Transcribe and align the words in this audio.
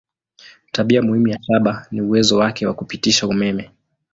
Tabia 0.71 1.01
muhimu 1.01 1.27
ya 1.27 1.39
shaba 1.43 1.87
ni 1.91 2.01
uwezo 2.01 2.37
wake 2.37 2.67
wa 2.67 2.73
kupitisha 2.73 3.27
umeme. 3.27 3.71